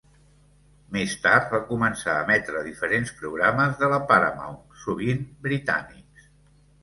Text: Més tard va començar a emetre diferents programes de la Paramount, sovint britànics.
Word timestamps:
Més 0.93 1.11
tard 1.25 1.51
va 1.55 1.59
començar 1.65 2.15
a 2.15 2.23
emetre 2.29 2.63
diferents 2.69 3.13
programes 3.19 3.77
de 3.83 3.89
la 3.93 3.99
Paramount, 4.13 4.57
sovint 4.85 5.21
britànics. 5.49 6.27